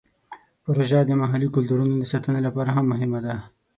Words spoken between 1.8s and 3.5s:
د ساتنې لپاره هم مهمه ده.